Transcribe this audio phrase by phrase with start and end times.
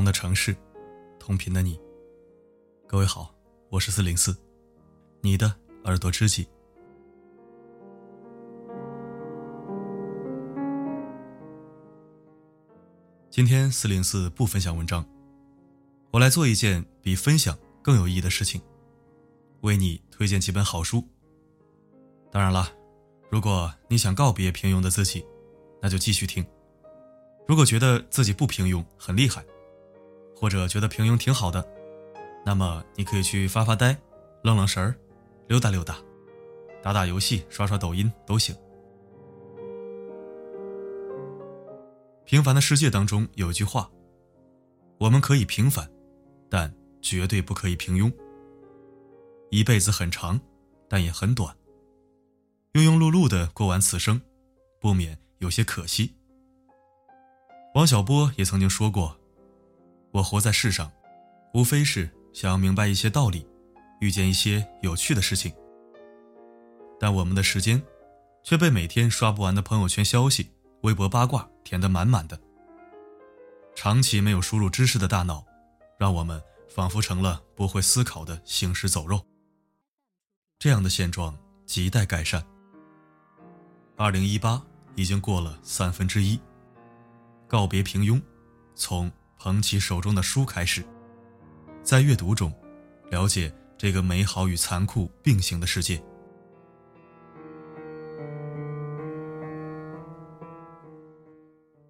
[0.00, 0.56] 同的城市，
[1.18, 1.78] 同频的你。
[2.86, 3.34] 各位好，
[3.68, 4.34] 我是四零四，
[5.20, 6.48] 你的耳朵知己。
[13.28, 15.04] 今天四零四不分享文章，
[16.10, 18.58] 我来做一件比分享更有意义的事情，
[19.60, 21.06] 为你推荐几本好书。
[22.32, 22.72] 当然了，
[23.28, 25.22] 如果你想告别平庸的自己，
[25.82, 26.42] 那就继续听；
[27.46, 29.44] 如果觉得自己不平庸很厉害，
[30.40, 31.64] 或者觉得平庸挺好的，
[32.44, 33.94] 那么你可以去发发呆、
[34.42, 34.94] 愣愣神儿、
[35.48, 35.98] 溜达溜达、
[36.82, 38.56] 打打游戏、刷刷抖音都行。
[42.24, 43.90] 平凡的世界当中有一句话
[44.98, 45.90] ：“我们可以平凡，
[46.48, 48.10] 但绝对不可以平庸。”
[49.50, 50.40] 一辈子很长，
[50.88, 51.54] 但也很短。
[52.74, 54.20] 庸庸碌碌的过完此生，
[54.80, 56.14] 不免有些可惜。
[57.74, 59.18] 王小波也曾经说过
[60.12, 60.90] ：“我活在世上，
[61.54, 63.46] 无非是想要明白一些道理，
[64.00, 65.52] 遇见一些有趣的事情。”
[66.98, 67.82] 但我们的时间，
[68.42, 70.50] 却被每天刷不完的朋友圈消息。
[70.82, 72.40] 微博八卦填得满满的，
[73.74, 75.44] 长期没有输入知识的大脑，
[75.98, 79.22] 让我们仿佛成了不会思考的行尸走肉。
[80.58, 82.42] 这样的现状亟待改善。
[83.96, 84.62] 二零一八
[84.94, 86.40] 已经过了三分之一，
[87.46, 88.18] 告别平庸，
[88.74, 90.84] 从捧起手中的书开始，
[91.82, 92.52] 在阅读中，
[93.10, 95.96] 了解这个美好与残酷并行的世界。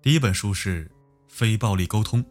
[0.00, 0.84] 第一本书是
[1.26, 2.22] 《非暴力沟通》。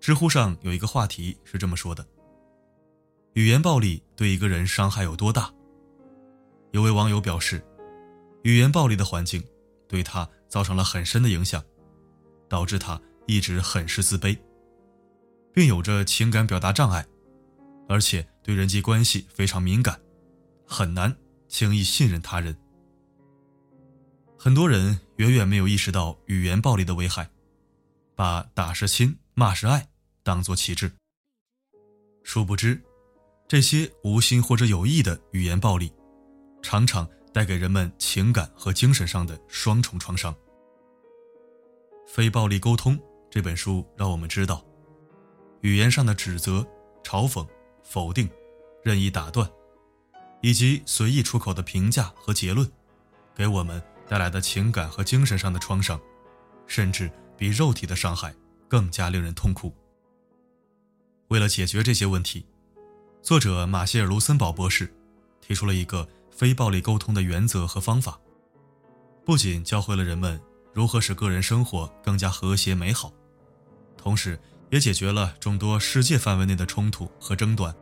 [0.00, 2.06] 知乎上有一个话题是这么说的：
[3.34, 5.52] 语言暴力对一个人伤害有多大？
[6.70, 7.62] 有位网友表示，
[8.44, 9.44] 语言暴力的环境
[9.86, 11.62] 对他造成了很深的影响，
[12.48, 14.38] 导致他一直很是自卑，
[15.52, 17.06] 并有着情感表达障碍，
[17.88, 20.00] 而且对人际关系非常敏感，
[20.66, 21.16] 很难
[21.48, 22.56] 轻易信任他人。
[24.38, 27.30] 很多人远远没有意识到语言暴力的危害，
[28.14, 29.88] 把打是亲，骂是爱
[30.22, 30.92] 当做旗帜。
[32.22, 32.82] 殊不知，
[33.48, 35.92] 这些无心或者有意的语言暴力，
[36.62, 40.34] 常常带给人们情感和精神上的双重创伤。
[42.06, 42.96] 《非暴力沟通》
[43.34, 44.64] 这本书让我们知道，
[45.62, 46.64] 语言上的指责、
[47.02, 47.44] 嘲讽、
[47.82, 48.30] 否定、
[48.84, 49.50] 任意打断，
[50.40, 52.70] 以及随意出口的评价和结论，
[53.34, 53.82] 给我们。
[54.06, 56.00] 带来的情感和精神上的创伤，
[56.68, 58.32] 甚至比肉体的伤害
[58.68, 59.74] 更加令人痛苦。
[61.26, 62.46] 为了解决这些问题，
[63.20, 64.94] 作者马歇尔·卢森堡博士
[65.40, 68.20] 提出了一个非暴力沟通的原则和方法，
[69.24, 70.40] 不仅教会了人们
[70.72, 73.10] 如何使个人生活更加和谐美好，
[74.04, 74.38] 同时
[74.68, 77.74] 也解决了众多世界范围内的冲突和争端。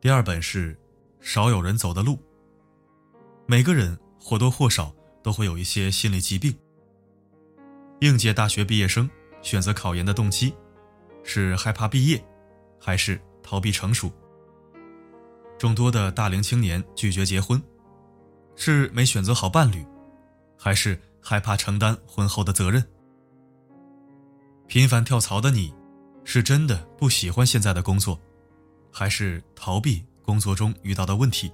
[0.00, 0.74] 第二本是
[1.20, 2.14] 《少有人走的路》。
[3.44, 4.90] 每个人或多或少
[5.22, 6.56] 都会有一些心理疾病。
[8.00, 9.10] 应届大学毕业生
[9.42, 10.54] 选择考研的动机，
[11.22, 12.24] 是害怕毕业，
[12.80, 14.10] 还是逃避成熟？
[15.58, 17.62] 众多的大龄青年拒绝结婚，
[18.56, 19.84] 是没选择好伴侣，
[20.58, 22.84] 还是害怕承担婚后的责任？
[24.66, 25.72] 频繁跳槽的你，
[26.24, 28.18] 是真的不喜欢现在的工作？
[28.90, 31.50] 还是逃避工作中遇到的问题。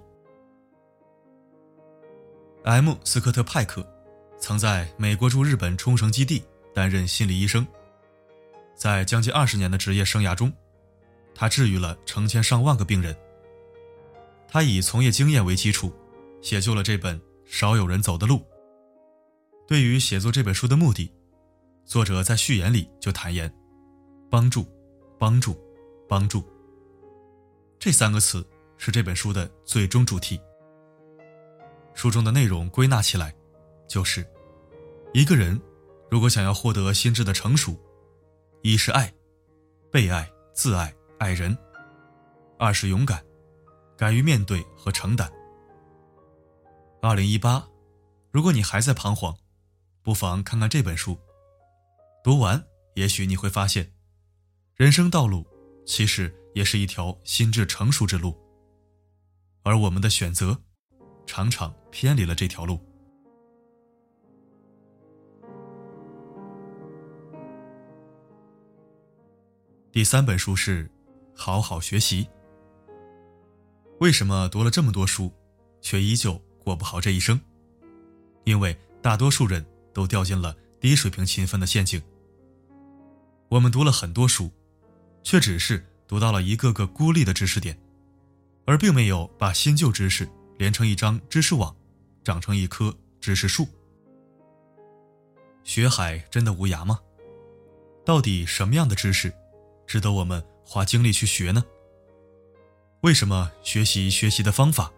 [2.64, 2.94] M.
[3.04, 3.86] 斯科特·派克
[4.38, 6.42] 曾在美国驻日本冲绳基地
[6.74, 7.66] 担任心理医生，
[8.74, 10.50] 在将近二十年的职业生涯中，
[11.34, 13.14] 他治愈了成千上万个病人。
[14.48, 15.92] 他以从业经验为基础，
[16.40, 18.42] 写就了这本少有人走的路。
[19.66, 21.10] 对于写作这本书的目的，
[21.86, 23.50] 作者在序言里就坦言：
[24.30, 24.66] 帮助，
[25.18, 25.56] 帮助，
[26.06, 26.44] 帮助。
[27.78, 28.46] 这三个词
[28.76, 30.38] 是这本书的最终主题。
[31.94, 33.34] 书中的内容归纳起来，
[33.88, 34.26] 就是：
[35.14, 35.58] 一个人
[36.10, 37.74] 如果想要获得心智的成熟，
[38.60, 39.10] 一是爱，
[39.90, 41.56] 被爱、自爱、爱人；
[42.58, 43.24] 二是勇敢，
[43.96, 45.30] 敢于面对和承担。
[47.00, 47.66] 二零一八，
[48.30, 49.34] 如果你还在彷徨，
[50.04, 51.18] 不妨看看这本书。
[52.22, 52.64] 读完，
[52.94, 53.90] 也许你会发现，
[54.76, 55.44] 人生道路
[55.84, 56.32] 其实。
[56.54, 58.32] 也是一条心智成熟之路，
[59.64, 60.56] 而我们的选择，
[61.26, 62.78] 常常偏离了这条路。
[69.90, 70.86] 第三本书是
[71.34, 72.24] 《好好学习》。
[73.98, 75.32] 为什么读了这么多书，
[75.80, 77.40] 却依旧过不好这一生？
[78.44, 82.02] 因为大多数人都掉进了低水平勤奋的陷阱。
[83.48, 84.50] 我们读了很多书，
[85.22, 87.78] 却只是读到了一个个孤立的知识点，
[88.66, 91.74] 而并没有把新旧知识连成一张知识网，
[92.24, 93.66] 长成一棵知识树。
[95.62, 96.98] 学海真的无涯吗？
[98.04, 99.32] 到底什么样的知识，
[99.86, 101.64] 值得我们花精力去学呢？
[103.00, 104.92] 为什么学习学习的方法，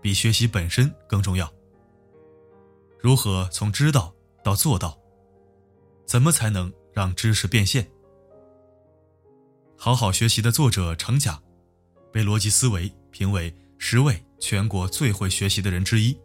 [0.00, 1.52] 比学习本身更重要？
[3.00, 4.13] 如何从知道
[4.44, 4.96] 到做到？
[6.04, 7.86] 怎么才能让知识变现？
[9.76, 11.42] 好好学习的作者程甲，
[12.12, 16.16] 被逻辑思维评为十位全国最会学习的人之一。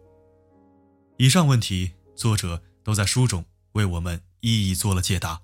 [1.16, 5.40] 以上问题，作者都在书中为我们一一做了解答。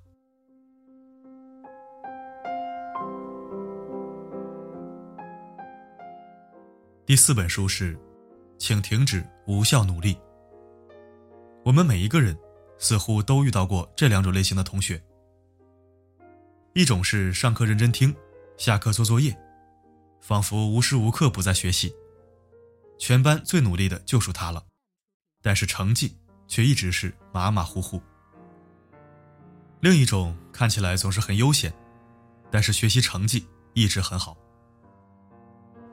[7.06, 7.98] 第四本书是，
[8.58, 10.16] 请停止无效努力。
[11.64, 12.36] 我们每一个人
[12.78, 15.02] 似乎都遇到过这两种类型的同学：
[16.74, 18.14] 一种是上课认真听，
[18.56, 19.36] 下课做作业，
[20.20, 21.94] 仿佛无时无刻不在学习，
[22.98, 24.64] 全班最努力的就属他了，
[25.42, 27.98] 但是成绩却一直是马马虎虎；
[29.80, 31.72] 另一种看起来总是很悠闲，
[32.50, 34.36] 但是学习成绩一直很好。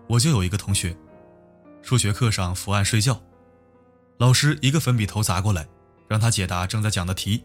[0.07, 0.95] 我就有一个同学，
[1.81, 3.21] 数学课上伏案睡觉，
[4.17, 5.67] 老师一个粉笔头砸过来，
[6.13, 7.43] 让他解答正在讲的题。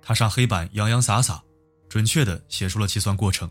[0.00, 1.44] 他上黑板洋洋洒洒，
[1.86, 3.46] 准确地写出了计算过程，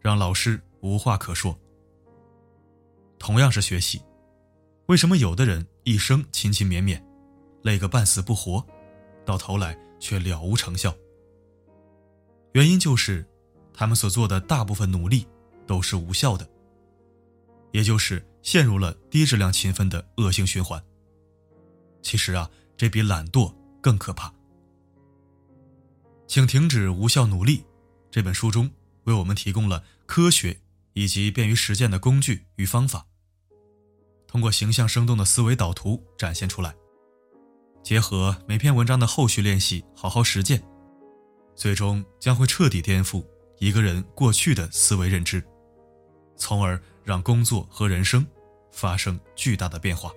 [0.00, 1.58] 让老师无话可说。
[3.18, 4.02] 同样是学习，
[4.84, 7.02] 为什么有的人一生勤勤勉勉，
[7.62, 8.62] 累个半死不活，
[9.24, 10.94] 到头来却了无成效？
[12.52, 13.26] 原因就是，
[13.72, 15.26] 他们所做的大部分努力
[15.66, 16.46] 都是无效的。
[17.70, 20.78] 也就是陷入了低质量勤奋的恶性循环。
[22.02, 22.50] 其实啊，
[22.82, 24.34] 这比懒惰更可怕。
[26.26, 27.64] 请停止无效努力。
[28.10, 28.68] 这本书中
[29.04, 30.58] 为我们提供了科学
[30.92, 33.06] 以及便于实践的工具与方法，
[34.26, 36.74] 通过形象生动的思维导图展现出来，
[37.84, 40.60] 结合每篇文章的后续练习，好好实践，
[41.54, 43.24] 最终将会彻底颠覆
[43.60, 45.40] 一个人过去的思维认知，
[46.36, 46.82] 从而。
[47.04, 48.24] 让工作和人生
[48.70, 50.12] 发生巨大的变化，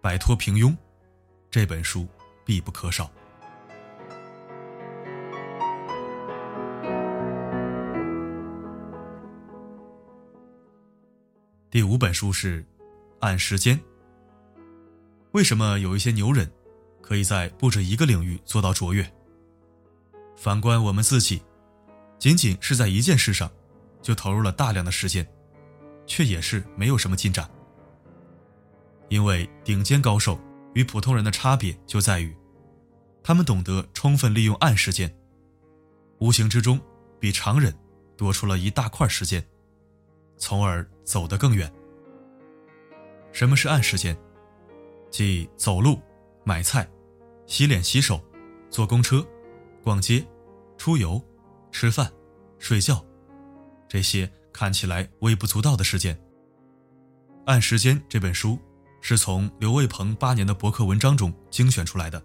[0.00, 0.74] 摆脱平庸，
[1.50, 2.06] 这本书
[2.44, 3.10] 必不可少。
[11.70, 12.62] 第五本书是
[13.20, 13.78] 《按时间》。
[15.32, 16.50] 为什么有一些牛人
[17.00, 19.10] 可以在不止一个领域做到卓越？
[20.36, 21.42] 反观我们自己，
[22.18, 23.50] 仅仅是在一件事上。
[24.00, 25.26] 就投入了大量的时间，
[26.06, 27.50] 却也是没有什么进展。
[29.08, 30.38] 因为顶尖高手
[30.78, 32.32] 与普通人的差别就在于，
[33.20, 35.12] 他们懂得充分利用暗时间，
[36.20, 36.80] 无形之中
[37.18, 37.76] 比常人
[38.16, 39.44] 多出了一大块时间，
[40.36, 41.68] 从而走得更远。
[43.32, 44.16] 什么是暗时间？
[45.10, 46.00] 即走路、
[46.44, 46.88] 买菜、
[47.44, 48.24] 洗脸、洗手、
[48.70, 49.26] 坐公车、
[49.82, 50.24] 逛街、
[50.76, 51.20] 出游、
[51.72, 52.08] 吃饭、
[52.60, 53.04] 睡觉。
[53.88, 56.14] 这些看起来微不足道的时间，
[57.46, 58.56] 《按时间》这本书
[59.00, 62.22] 是从刘卫鹏八年的博客文章中精选出来的，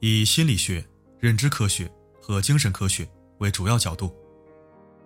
[0.00, 0.86] 以心理学、
[1.18, 1.90] 认知科学
[2.20, 4.14] 和精神科学为主要角度，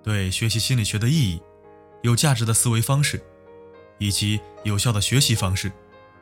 [0.02, 1.40] 对学习心理学的意义、
[2.02, 3.20] 有价值的思维方式
[3.98, 5.72] 以及有效的学习方式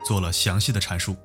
[0.04, 1.16] 做了详细的阐述，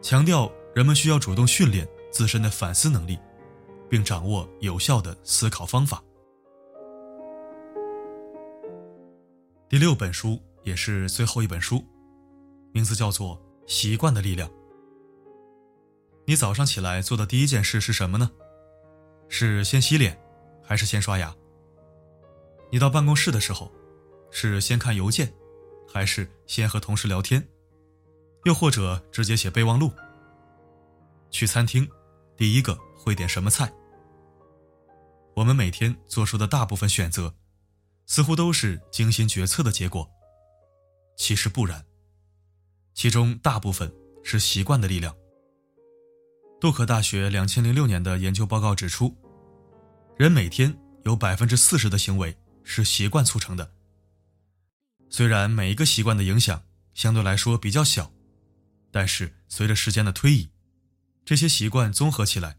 [0.00, 3.18] 强调人们需要主动训练自身的反思能力，
[3.88, 6.02] 并掌握有效的思考方法。
[9.68, 11.84] 第六本书也是最后一本书，
[12.72, 14.48] 名字叫做《习惯的力量》。
[16.26, 18.30] 你早上起来做的第一件事是什么呢？
[19.28, 20.18] 是先洗脸，
[20.62, 21.34] 还是先刷牙？
[22.70, 23.72] 你到办公室的时候，
[24.30, 25.32] 是先看邮件，
[25.86, 27.46] 还是先和同事聊天？
[28.44, 29.90] 又或者直接写备忘录？
[31.30, 31.88] 去餐厅，
[32.36, 33.72] 第一个会点什么菜？
[35.34, 37.34] 我们每天做出的大部分选择。
[38.10, 40.10] 似乎都是精心决策的结果，
[41.18, 41.84] 其实不然，
[42.98, 45.14] 其中大部分是习惯的力量。
[46.60, 49.16] 杜克大学两千零六年的研究报告指出，
[50.16, 53.70] 人每天有百分之四十的行为是习惯促成的。
[55.08, 56.60] 虽然每一个习惯的影响
[56.92, 58.10] 相对来说比较小，
[58.90, 60.50] 但是随着时间的推移，
[61.24, 62.56] 这些习惯综合起来，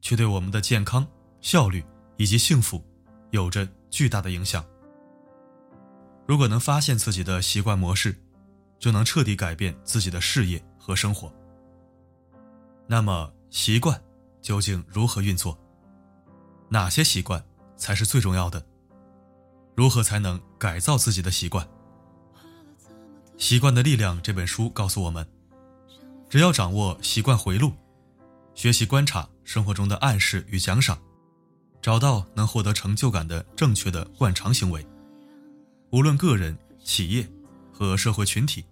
[0.00, 1.04] 却对我们的健康、
[1.40, 1.84] 效率
[2.18, 2.80] 以及幸福
[3.32, 4.64] 有着巨大的影响。
[6.24, 8.16] 如果能发现自己的习惯模式，
[8.82, 11.32] 就能彻底改变自己的事业和生活。
[12.88, 14.02] 那么，习惯
[14.40, 15.56] 究竟如何运作？
[16.68, 17.40] 哪些习惯
[17.76, 18.60] 才是最重要的？
[19.76, 21.64] 如何才能改造自己的习惯？
[23.38, 25.24] 《习惯的力量》这本书告诉我们，
[26.28, 27.72] 只要掌握习惯回路，
[28.56, 31.00] 学习观察生活中的暗示与奖赏，
[31.80, 34.84] 找到能获得成就感的正确的惯常行为，
[35.92, 37.24] 无论个人、企业
[37.72, 38.64] 和社会群体，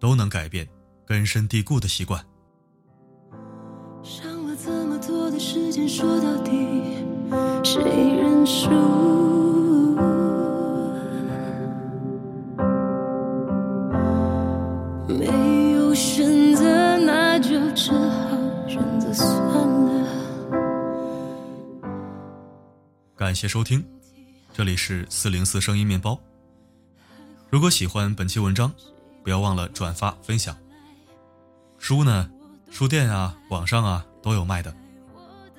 [0.00, 0.66] 都能改变
[1.06, 2.24] 根深蒂固的习惯。
[4.02, 6.50] 上了这么多的时间，说到底，
[7.62, 7.82] 谁
[8.16, 8.70] 认输？
[23.16, 23.84] 感谢收听，
[24.52, 26.18] 这里是四零四声音面包。
[27.48, 28.72] 如果喜欢本期文章，
[29.22, 30.56] 不要忘了转发分享。
[31.78, 32.30] 书呢，
[32.70, 34.74] 书店啊、网上啊都有卖的，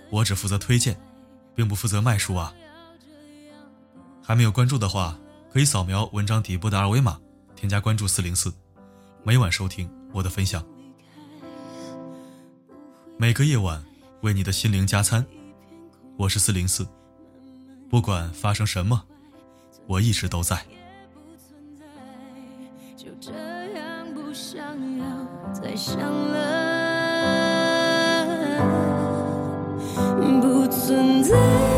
[0.10, 1.00] 我只负责推荐，
[1.56, 2.54] 并不负责卖书啊。
[4.24, 5.18] 还没有关注的话，
[5.52, 7.20] 可以扫描文章底部的二维码，
[7.56, 8.54] 添加关注四零四，
[9.24, 10.64] 每晚收听我的分享。
[13.18, 13.84] 每个夜晚
[14.22, 15.26] 为你的心灵加餐，
[16.18, 16.88] 我是四零四。
[17.90, 19.04] 不管发生什么，
[19.86, 20.66] 我一直都在。
[23.04, 23.32] 就这
[23.76, 24.64] 样不想
[25.00, 25.06] 要
[25.52, 26.38] 再想了，
[30.40, 31.71] 不存在。